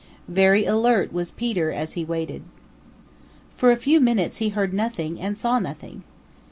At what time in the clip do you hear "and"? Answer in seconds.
5.21-5.37